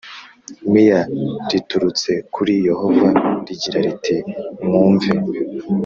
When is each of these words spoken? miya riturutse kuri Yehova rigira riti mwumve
miya 0.71 1.01
riturutse 1.51 2.11
kuri 2.33 2.53
Yehova 2.67 3.09
rigira 3.45 3.77
riti 3.85 4.15
mwumve 4.63 5.09